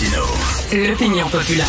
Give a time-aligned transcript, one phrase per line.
[0.00, 0.88] Martineau.
[0.88, 1.66] L'opinion populaire.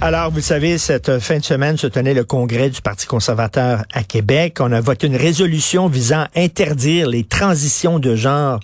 [0.00, 4.04] Alors, vous savez, cette fin de semaine se tenait le congrès du Parti conservateur à
[4.04, 4.58] Québec.
[4.60, 8.60] On a voté une résolution visant à interdire les transitions de genre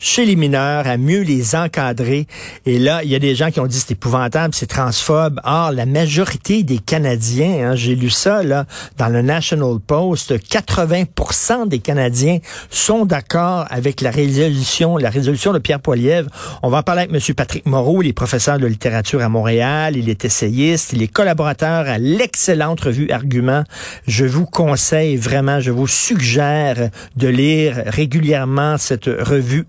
[0.00, 2.26] chez les mineurs, à mieux les encadrer.
[2.66, 5.40] Et là, il y a des gens qui ont dit c'est épouvantable, c'est transphobe.
[5.44, 8.64] Or, la majorité des Canadiens, hein, j'ai lu ça là
[8.96, 12.38] dans le National Post, 80% des Canadiens
[12.70, 16.30] sont d'accord avec la résolution, la résolution de Pierre Poilievre.
[16.62, 17.34] On va en parler avec M.
[17.34, 21.86] Patrick Moreau, il est professeur de littérature à Montréal, il est essayiste, il est collaborateur
[21.86, 23.64] à l'excellente revue Argument.
[24.06, 29.66] Je vous conseille vraiment, je vous suggère de lire régulièrement cette revue.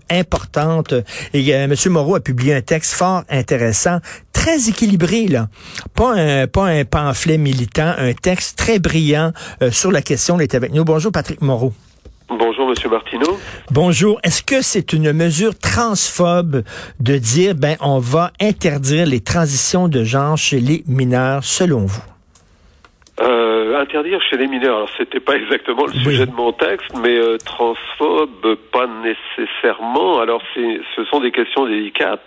[1.34, 1.74] Et euh, M.
[1.90, 3.98] Moreau a publié un texte fort intéressant,
[4.32, 5.48] très équilibré, là.
[5.94, 10.38] Pas un, pas un pamphlet militant, un texte très brillant euh, sur la question.
[10.38, 10.84] Il est avec nous.
[10.84, 11.72] Bonjour, Patrick Moreau.
[12.28, 13.38] Bonjour, Monsieur Martineau.
[13.70, 14.18] Bonjour.
[14.22, 16.62] Est-ce que c'est une mesure transphobe
[17.00, 22.02] de dire, ben, on va interdire les transitions de genre chez les mineurs, selon vous?
[23.22, 24.76] Euh, interdire chez les mineurs.
[24.76, 30.18] Alors c'était pas exactement le sujet de mon texte, mais euh, transphobe pas nécessairement.
[30.18, 32.26] Alors c'est, ce sont des questions délicates,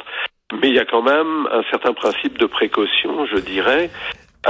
[0.53, 3.89] mais il y a quand même un certain principe de précaution, je dirais.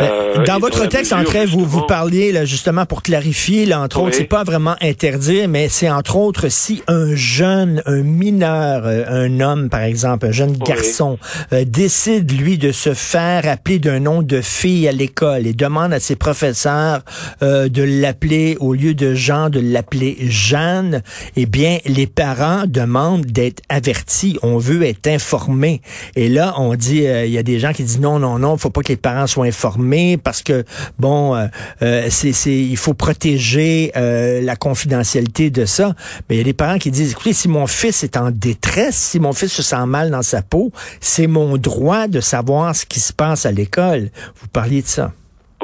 [0.01, 4.01] Euh, dans votre texte, en fait, vous, vous parliez, là, justement, pour clarifier, là, entre
[4.01, 9.05] autres, c'est pas vraiment interdire, mais c'est entre autres si un jeune, un mineur, euh,
[9.07, 11.17] un homme, par exemple, un jeune garçon,
[11.53, 15.93] euh, décide, lui, de se faire appeler d'un nom de fille à l'école et demande
[15.93, 17.01] à ses professeurs
[17.41, 21.01] de l'appeler, au lieu de Jean, de l'appeler Jeanne,
[21.35, 24.37] eh bien, les parents demandent d'être avertis.
[24.41, 25.81] On veut être informés.
[26.15, 28.69] Et là, on dit, il y a des gens qui disent non, non, non, faut
[28.69, 29.84] pas que les parents soient informés
[30.21, 30.63] parce que
[30.99, 31.47] bon, euh,
[31.81, 35.95] euh, c'est, il faut protéger euh, la confidentialité de ça.
[36.29, 38.95] Mais il y a des parents qui disent, écoutez, si mon fils est en détresse,
[38.95, 42.85] si mon fils se sent mal dans sa peau, c'est mon droit de savoir ce
[42.85, 44.09] qui se passe à l'école.
[44.41, 45.11] Vous parliez de ça.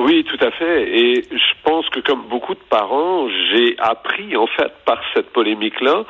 [0.04, 0.98] Oui, tout à fait.
[0.98, 6.06] Et je pense que comme beaucoup de parents, j'ai appris en fait par cette polémique-là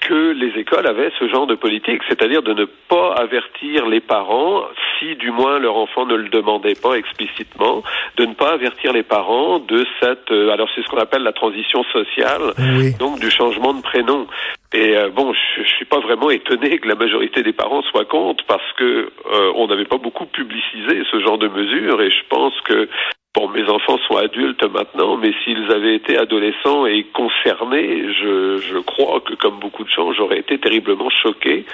[0.00, 4.64] que les écoles avaient ce genre de politique, c'est-à-dire de ne pas avertir les parents
[4.98, 7.84] si du moins leur enfant ne le demandait pas explicitement,
[8.16, 11.32] de ne pas avertir les parents de cette euh, alors c'est ce qu'on appelle la
[11.32, 12.52] transition sociale,
[12.98, 14.26] donc du changement de prénom.
[14.72, 18.04] Et euh, bon, je, je suis pas vraiment étonné que la majorité des parents soient
[18.04, 18.84] contre parce que
[19.32, 22.88] euh, on n'avait pas beaucoup publicisé ce genre de mesures et je pense que
[23.36, 29.20] Bon, mes enfants sont adultes maintenant, mais s'ils avaient été adolescents et concernés, je, crois
[29.20, 31.66] que comme beaucoup de gens, j'aurais été terriblement choqué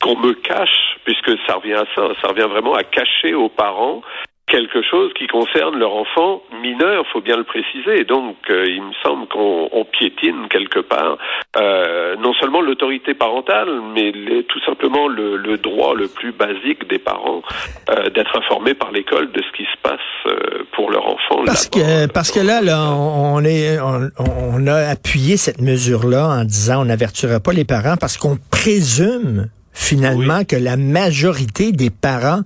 [0.00, 4.02] qu'on me cache, puisque ça revient à ça, ça revient vraiment à cacher aux parents
[4.48, 8.04] quelque chose qui concerne leur enfant mineur, faut bien le préciser.
[8.04, 11.18] Donc, euh, il me semble qu'on piétine quelque part
[11.56, 14.12] euh, non seulement l'autorité parentale, mais
[14.48, 17.42] tout simplement le, droit le plus basique des parents
[17.90, 20.00] euh, d'être informés par l'école de ce qui se passe
[20.78, 21.42] pour leur enfant.
[21.44, 26.82] Parce que parce que là, là, on est on, a appuyé cette mesure-là en disant
[26.82, 32.42] on n'avertira pas les parents parce qu'on présume finalement que la majorité des parents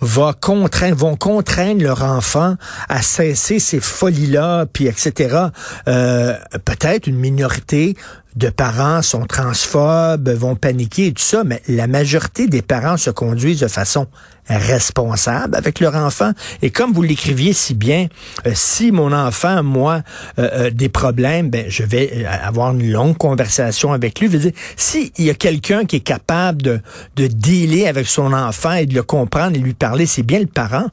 [0.00, 2.56] va contraindre, vont contraindre leur enfant
[2.88, 5.46] à cesser ces folies-là, puis etc.
[5.88, 6.34] Euh,
[6.64, 7.96] Peut-être une minorité
[8.36, 13.10] de parents sont transphobes, vont paniquer et tout ça, mais la majorité des parents se
[13.10, 14.06] conduisent de façon
[14.48, 16.32] responsable avec leur enfant.
[16.62, 18.08] Et comme vous l'écriviez si bien,
[18.46, 20.00] euh, si mon enfant, moi,
[20.38, 24.28] euh, des problèmes, ben je vais euh, avoir une longue conversation avec lui.
[24.30, 26.80] Je veux s'il y a quelqu'un qui est capable de,
[27.16, 30.46] de dealer avec son enfant et de le comprendre et lui parler, c'est bien le
[30.46, 30.88] parent.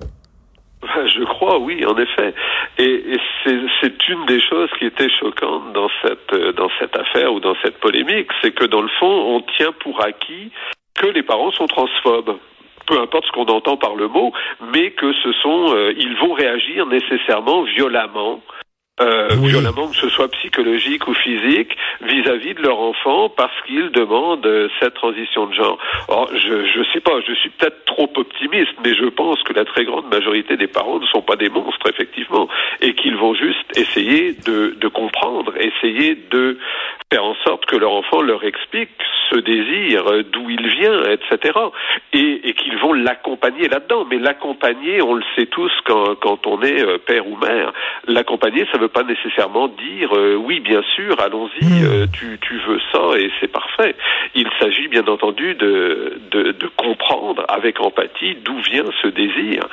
[0.83, 2.33] Je crois, oui, en effet.
[2.77, 7.39] Et, c'est une des choses qui était choquante dans cette euh, dans cette affaire ou
[7.39, 10.51] dans cette polémique, c'est que dans le fond, on tient pour acquis
[10.95, 12.37] que les parents sont transphobes.
[12.87, 14.33] Peu importe ce qu'on entend par le mot,
[14.73, 18.41] mais que ce sont, euh, ils vont réagir nécessairement violemment
[19.01, 24.45] euh, violemment, que ce soit psychologique ou physique, vis-à-vis de leur enfant parce qu'ils demandent
[24.45, 25.77] euh, cette transition de genre.
[26.07, 29.65] Or, je je sais pas, je suis peut-être trop optimiste, mais je pense que la
[29.65, 32.47] très grande majorité des parents ne sont pas des monstres effectivement
[32.81, 36.59] et qu'ils vont juste essayer de, de comprendre, essayer de
[37.11, 38.89] faire en sorte que leur enfant leur explique
[39.31, 41.57] ce désir, euh, d'où il vient, etc.
[42.13, 44.05] Et, et qu'ils vont l'accompagner là-dedans.
[44.09, 47.71] Mais l'accompagner, on le sait tous quand, quand on est père ou mère,
[48.07, 51.85] l'accompagner, ça veut pas nécessairement dire euh, oui, bien sûr, allons-y, Hmm.
[51.85, 53.95] euh, tu, tu veux ça et c'est parfait.
[54.35, 59.67] Il s'agit bien entendu de, de, de comprendre avec empathie d'où vient ce désir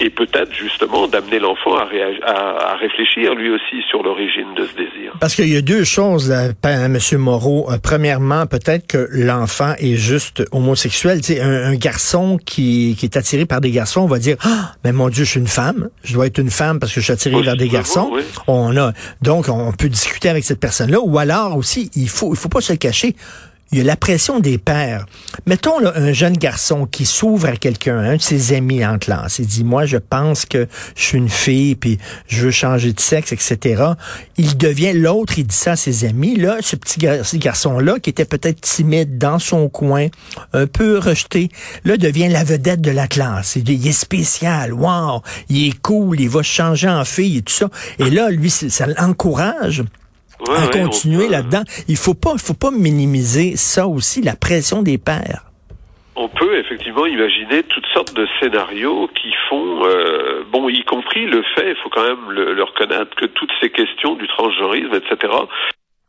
[0.00, 1.86] et peut-être justement d'amener l'enfant à,
[2.24, 5.12] à, à réfléchir lui aussi sur l'origine de ce désir.
[5.20, 7.66] Parce qu'il y a deux choses, là, pa- Monsieur Moreau.
[7.70, 11.20] Euh, premièrement, peut-être que l'enfant est juste homosexuel.
[11.20, 14.36] Tu sais, un, un garçon qui, qui est attiré par des garçons, on va dire,
[14.44, 15.88] ah, mais mon Dieu, je suis une femme.
[16.02, 18.10] Je dois être une femme parce que je suis attiré vers des garçons.
[18.12, 18.22] oui.
[18.48, 18.63] On
[19.22, 21.00] donc on peut discuter avec cette personne-là.
[21.00, 23.16] Ou alors aussi, il faut il faut pas se le cacher.
[23.74, 25.04] Il y a la pression des pères.
[25.46, 29.40] Mettons là, un jeune garçon qui s'ouvre à quelqu'un, un de ses amis en classe,
[29.40, 31.98] et dit moi je pense que je suis une fille puis
[32.28, 33.82] je veux changer de sexe, etc.
[34.36, 36.36] Il devient l'autre, il dit ça à ses amis.
[36.36, 40.06] Là, ce petit garçon-là qui était peut-être timide dans son coin,
[40.52, 41.48] un peu rejeté,
[41.84, 43.56] là devient la vedette de la classe.
[43.56, 47.52] Il, il est spécial, wow, il est cool, il va changer en fille et tout
[47.52, 47.68] ça.
[47.98, 49.82] Et là, lui, ça l'encourage
[50.40, 51.62] Ouais, à ouais, continuer là-dedans.
[51.88, 55.42] Il faut pas, faut pas minimiser ça aussi, la pression des pères.
[56.16, 61.42] On peut effectivement imaginer toutes sortes de scénarios qui font, euh, bon, y compris le
[61.56, 65.32] fait, il faut quand même le, le reconnaître, que toutes ces questions du transgenrisme, etc.,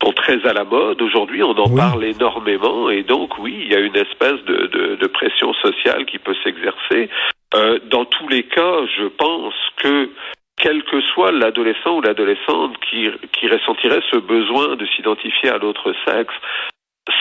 [0.02, 1.00] sont très à la mode.
[1.02, 1.76] Aujourd'hui, on en Oui.
[1.76, 6.06] parle énormément, et donc oui, il y a une espèce de, de, de pression sociale
[6.06, 7.08] qui peut s'exercer.
[7.54, 10.10] Euh, dans tous les cas, je pense que
[10.56, 15.92] quel que soit l'adolescent ou l'adolescente qui, qui ressentirait ce besoin de s'identifier à l'autre
[16.06, 16.34] sexe,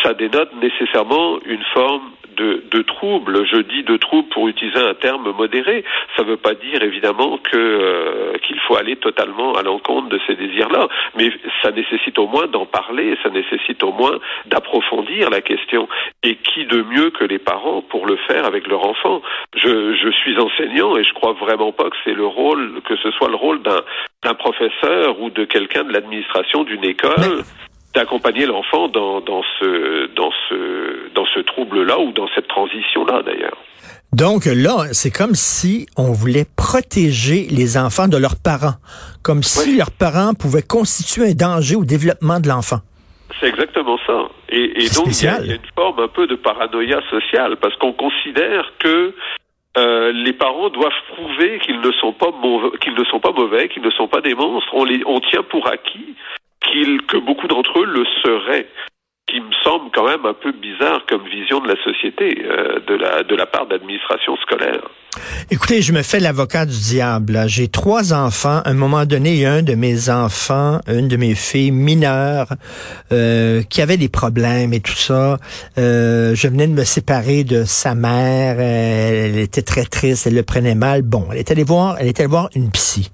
[0.03, 3.45] ça dénote nécessairement une forme de, de trouble.
[3.45, 5.83] Je dis de trouble pour utiliser un terme modéré.
[6.15, 10.19] Ça ne veut pas dire évidemment que euh, qu'il faut aller totalement à l'encontre de
[10.27, 10.87] ces désirs-là,
[11.17, 15.87] mais ça nécessite au moins d'en parler, ça nécessite au moins d'approfondir la question.
[16.23, 19.21] Et qui de mieux que les parents pour le faire avec leur enfant?
[19.55, 23.11] Je, je suis enseignant et je crois vraiment pas que c'est le rôle, que ce
[23.11, 23.81] soit le rôle d'un
[24.23, 27.43] d'un professeur ou de quelqu'un de l'administration d'une école
[27.95, 33.57] d'accompagner l'enfant dans, dans ce dans ce dans ce trouble-là ou dans cette transition-là d'ailleurs.
[34.13, 38.75] Donc là, c'est comme si on voulait protéger les enfants de leurs parents,
[39.23, 39.77] comme si Oui.
[39.77, 42.79] leurs parents pouvaient constituer un danger au développement de l'enfant.
[43.39, 44.29] C'est exactement ça.
[44.49, 45.41] Et, donc il y, a, spécial.
[45.43, 49.13] il y a une forme un peu de paranoïa sociale parce qu'on considère que
[49.77, 53.67] euh, les parents doivent prouver qu'ils ne sont pas mauvais, qu'ils ne sont pas mauvais,
[53.67, 54.69] qu'ils ne sont pas des monstres.
[54.73, 56.15] On les on tient pour acquis
[56.71, 58.67] qu'ils que beaucoup d'entre eux le seraient.
[59.27, 62.93] Qui me semble quand même un peu bizarre comme vision de la société euh, de
[62.93, 64.83] la de la part d'administration scolaire.
[65.49, 67.43] Écoutez, je me fais l'avocat du diable.
[67.47, 68.61] J'ai trois enfants.
[68.65, 72.49] À un moment donné, un de mes enfants, une de mes filles mineures,
[73.11, 75.37] euh, qui avait des problèmes et tout ça.
[75.77, 78.57] Euh, je venais de me séparer de sa mère.
[78.59, 80.27] Euh, Elle était très triste.
[80.27, 81.01] Elle le prenait mal.
[81.01, 83.11] Bon, elle est allée voir, elle est allée voir une psy.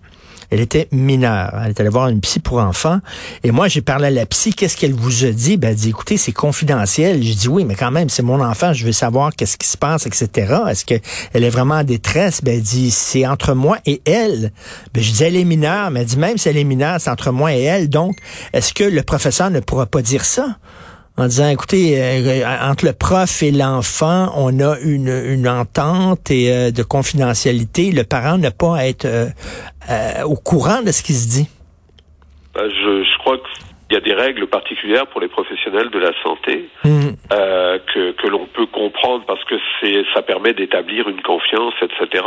[0.52, 1.60] Elle était mineure.
[1.64, 3.00] Elle est allée voir une psy pour enfants.
[3.44, 4.54] Et moi, j'ai parlé à la psy.
[4.54, 5.56] Qu'est-ce qu'elle vous a dit?
[5.56, 7.24] Ben, elle dit, écoutez, c'est confidentiel.
[7.24, 8.74] J'ai dit, oui, mais quand même, c'est mon enfant.
[8.74, 10.54] Je veux savoir qu'est-ce qui se passe, etc.
[10.70, 11.02] Est-ce qu'elle
[11.34, 12.42] est vraiment en détresse?
[12.44, 14.52] Ben, elle dit, c'est entre moi et elle.
[14.94, 15.90] Ben, je dis, elle est mineure.
[15.90, 17.90] Mais elle dit, même si elle est mineure, c'est entre moi et elle.
[17.90, 18.18] Donc,
[18.52, 20.58] est-ce que le professeur ne pourra pas dire ça?
[21.22, 26.52] En disant, écoutez, euh, entre le prof et l'enfant, on a une, une entente et
[26.52, 27.92] euh, de confidentialité.
[27.92, 29.28] Le parent n'a pas à être euh,
[29.90, 31.48] euh, au courant de ce qui se dit.
[32.54, 36.12] Ben, je, je crois qu'il y a des règles particulières pour les professionnels de la
[36.24, 37.12] santé Hmm.
[37.32, 42.26] euh, que, que l'on peut comprendre parce que c'est ça permet d'établir une confiance, etc.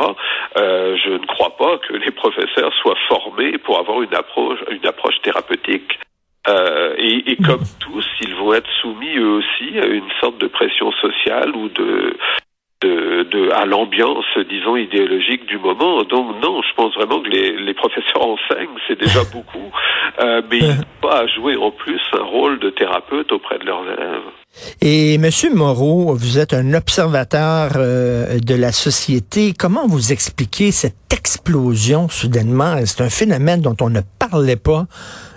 [0.56, 4.86] Euh, je ne crois pas que les professeurs soient formés pour avoir une approche une
[4.86, 5.98] approche thérapeutique.
[6.46, 8.03] Euh, et, et comme tous, ils
[8.44, 12.16] vont être soumis eux aussi à une sorte de pression sociale ou de
[12.82, 16.02] de, de, à l'ambiance, disons, idéologique du moment.
[16.02, 19.70] Donc non, je pense vraiment que les, les professeurs enseignent, c'est déjà beaucoup,
[20.20, 23.64] euh, mais ils n'ont pas à jouer en plus un rôle de thérapeute auprès de
[23.64, 24.28] leurs élèves.
[24.82, 29.52] Et Monsieur Moreau, vous êtes un observateur euh, de la société.
[29.58, 32.76] Comment vous expliquez cette explosion soudainement?
[32.84, 34.84] C'est un phénomène dont on ne parlait pas.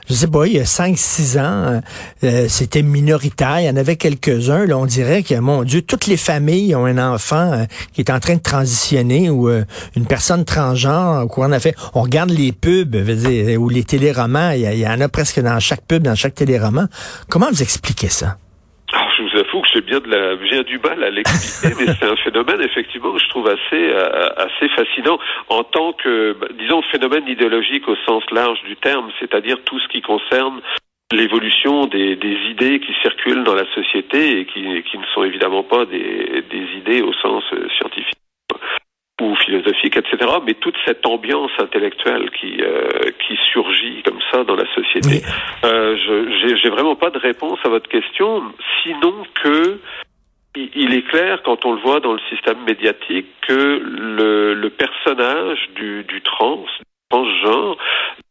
[0.10, 1.82] Je sais pas, il y a 5-6 ans,
[2.24, 3.60] euh, c'était minoritaire.
[3.60, 4.66] Il y en avait quelques-uns.
[4.66, 8.10] Là, on dirait que, mon Dieu, toutes les familles ont un enfant euh, qui est
[8.10, 9.66] en train de transitionner ou euh,
[9.98, 11.76] une personne transgenre courant de la fait.
[11.94, 14.52] On regarde les pubs veux dire, ou les téléromans.
[14.52, 16.88] Il y, a- y en a presque dans chaque pub, dans chaque téléroman.
[17.28, 18.38] Comment vous expliquez ça?
[19.38, 21.94] Alors, je vous avoue que j'ai bien de la, j'ai du mal à l'expliquer, mais
[21.94, 26.82] c'est un phénomène effectivement que je trouve assez euh, fascinant en tant que, bah, disons,
[26.92, 30.62] phénomène idéologique au sens large du terme, c'est-à-dire tout ce qui concerne
[31.12, 32.18] l'évolution des,
[32.50, 37.02] idées qui circulent dans la société et qui, ne sont évidemment pas des, des idées
[37.02, 38.18] au sens euh, scientifique.
[39.22, 40.18] Ou philosophique, etc.
[40.46, 45.26] Mais toute cette ambiance intellectuelle qui euh, qui surgit comme ça dans la société.
[45.66, 45.96] Euh,
[46.62, 48.44] J'ai vraiment pas de réponse à votre question,
[48.84, 49.80] sinon que
[50.56, 55.70] il est clair, quand on le voit dans le système médiatique, que le, le personnage
[55.76, 56.66] du, du trans,
[57.10, 57.78] transgenre,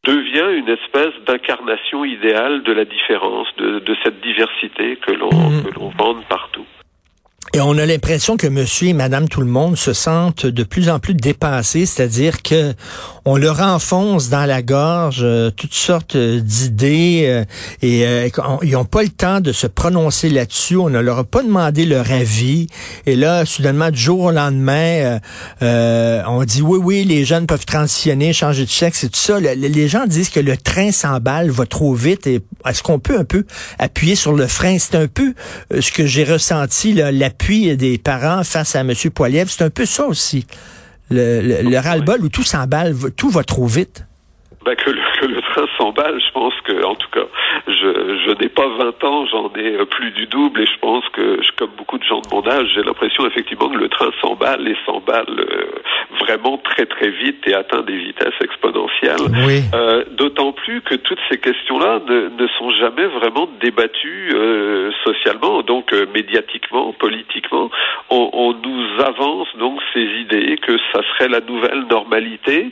[0.04, 5.64] devient une espèce d'incarnation idéale de la différence, de, de cette diversité que l'on mmh.
[5.64, 6.66] que l'on vende partout.
[7.54, 10.90] Et on a l'impression que monsieur et madame tout le monde se sentent de plus
[10.90, 12.74] en plus dépassés, c'est-à-dire que
[13.24, 17.44] on leur enfonce dans la gorge euh, toutes sortes d'idées euh,
[17.82, 18.28] et euh,
[18.62, 20.76] ils n'ont pas le temps de se prononcer là-dessus.
[20.76, 22.68] On ne leur a pas demandé leur avis.
[23.04, 25.18] Et là, soudainement, du jour au lendemain,
[25.60, 29.40] on dit oui, oui, les jeunes peuvent transitionner, changer de sexe et tout ça.
[29.40, 32.26] les gens disent que le train s'emballe, va trop vite.
[32.26, 33.44] Et est-ce qu'on peut un peu
[33.78, 34.78] appuyer sur le frein?
[34.78, 35.34] C'est un peu
[35.80, 36.92] ce que j'ai ressenti,
[37.36, 38.92] l'appui puis des parents face à M.
[39.14, 39.46] Poiliev.
[39.48, 40.46] C'est un peu ça aussi.
[41.10, 44.04] Le, le, ras-le-bol où tout s'emballe, tout va trop vite.
[44.64, 47.26] Ben que, le, que le train s'emballe, je pense que, en tout cas,
[47.68, 47.72] je,
[48.26, 51.70] je n'ai pas 20 ans, j'en ai plus du double, et je pense que, comme
[51.78, 55.26] beaucoup de gens de mon âge, j'ai l'impression effectivement que le train s'emballe et s'emballe
[55.30, 55.80] euh,
[56.18, 59.30] vraiment très très vite et atteint des vitesses exponentielles.
[59.46, 59.62] Oui.
[59.72, 64.75] Euh, D'autant plus que toutes ces questions-là ne, ne, sont jamais vraiment débattues euh,
[65.06, 67.70] socialement, donc euh, médiatiquement, politiquement.
[68.10, 72.70] On, nous avance donc ces idées que ça serait la nouvelle normalité.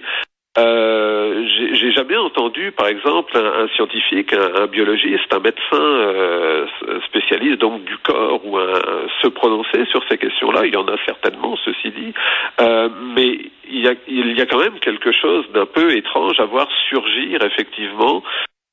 [0.56, 6.66] Euh, j'ai jamais entendu, par exemple, un, scientifique, un, un, biologiste, un médecin euh,
[7.08, 8.80] spécialiste donc du corps ou un,
[9.20, 10.66] se prononcer sur ces questions-là.
[10.66, 12.14] Il y en a certainement, ceci dit,
[13.16, 16.44] mais il y, a, il y a quand même quelque chose d'un peu étrange à
[16.44, 18.22] voir surgir effectivement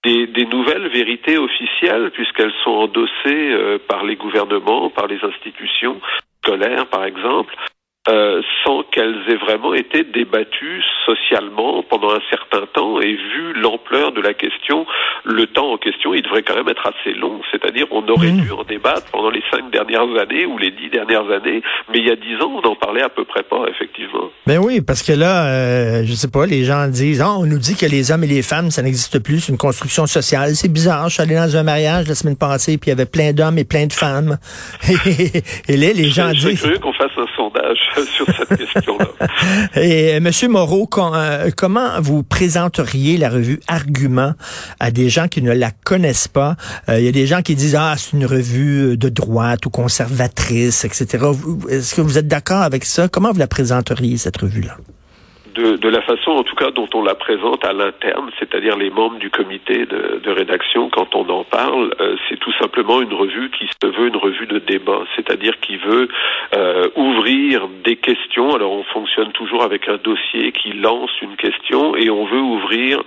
[0.03, 6.01] des, nouvelles vérités officielles, puisqu'elles sont endossées euh, par les gouvernements, par les institutions
[6.41, 7.55] scolaires, par exemple,
[8.10, 14.12] euh, sans qu'elles aient vraiment été débattues socialement pendant un certain temps et vu l'ampleur
[14.12, 14.88] de la question,
[15.24, 17.41] le temps en question, il devrait quand même être assez long.
[17.51, 18.41] C'est-à-dire, on aurait mmh.
[18.41, 22.08] dû en débattre pendant les cinq dernières années ou les dix dernières années, mais il
[22.08, 24.31] y a dix ans, on n'en parlait à peu près pas, effectivement.
[24.48, 27.60] Ben oui, parce que là, euh, je sais pas, les gens disent, oh, on nous
[27.60, 30.55] dit que les hommes et les femmes, ça n'existe plus, c'est une construction sociale.
[30.55, 31.08] C'est bizarre.
[31.10, 33.60] Je suis allé dans un mariage la semaine passée, puis il y avait plein d'hommes
[33.60, 34.38] et plein de femmes.
[35.70, 36.50] et là, les gens disent.
[36.50, 39.07] Je curieux qu'on fasse un sondage sur cette question-là.
[39.75, 44.33] Et euh, Monsieur Moreau, euh, comment vous présenteriez la revue Argument
[44.79, 46.55] à des gens qui ne la connaissent pas?
[46.89, 49.69] Euh, Il y a des gens qui disent ah c'est une revue de droite ou
[49.69, 51.25] conservatrice, etc.
[51.69, 53.07] Est-ce que vous êtes d'accord avec ça?
[53.07, 54.77] Comment vous la présenteriez cette revue-là?
[55.62, 59.20] De, la façon en tout cas dont on la présente à l'interne, c'est-à-dire les membres
[59.20, 63.50] du comité de, de rédaction, quand on en parle, euh, c'est tout simplement une revue
[63.51, 66.08] qui se veut une revue de débat, c'est-à-dire qui veut
[66.56, 68.56] euh, ouvrir des questions.
[68.56, 73.03] Alors on fonctionne toujours avec un dossier qui lance une question et on veut ouvrir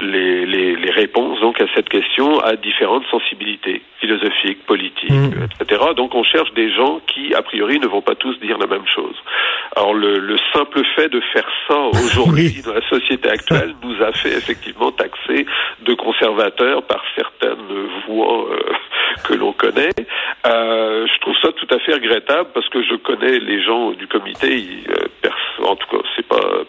[0.00, 5.46] les, les, les, réponses donc à cette question à différentes sensibilités philosophiques, politiques, mmh.
[5.60, 5.82] etc.
[5.96, 8.86] Donc on cherche des gens qui, a priori, ne vont pas tous dire la même
[8.92, 9.14] chose.
[9.76, 12.62] Alors le, le simple fait de faire ça aujourd'hui oui.
[12.64, 15.46] dans la société actuelle nous a fait effectivement taxer
[15.82, 18.72] de conservateurs par certaines voix euh,
[19.28, 19.94] que l'on connaît.
[20.46, 24.08] Euh, je trouve ça tout à fait regrettable parce que je connais les gens du
[24.08, 24.58] comité.
[24.58, 25.30] Ils, euh,
[25.64, 26.02] en tout cas,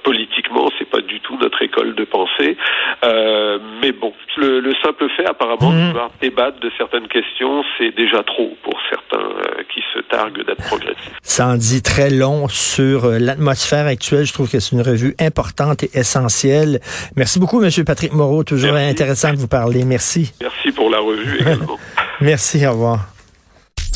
[0.05, 2.55] politiquement, c'est pas du tout notre école de pensée.
[3.03, 5.81] Euh, mais bon, le, le, simple fait apparemment mmh.
[5.81, 10.45] de pouvoir débattre de certaines questions, c'est déjà trop pour certains euh, qui se targuent
[10.45, 11.12] d'être progressistes.
[11.24, 14.25] Ça en dit très long sur euh, l'atmosphère actuelle.
[14.25, 16.79] Je trouve que c'est une revue importante et essentielle.
[17.15, 18.43] Merci beaucoup, Monsieur Patrick Moreau.
[18.43, 18.91] Toujours Merci.
[18.91, 19.83] intéressant de vous parler.
[19.85, 20.33] Merci.
[20.39, 21.79] Merci pour la revue également.
[22.21, 22.65] Merci.
[22.67, 23.14] Au revoir.